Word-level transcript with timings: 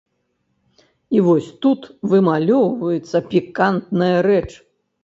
І 1.17 1.21
вось 1.27 1.51
тут 1.65 1.81
вымалёўваецца 2.15 3.17
пікантная 3.31 4.15
рэч. 4.31 4.49